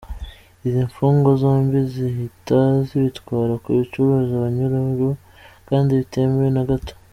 [0.65, 5.09] Izi mfungwa zombi zihita zibitwara kubicuruza abanyururu
[5.69, 6.93] kandi bitemewe na gato.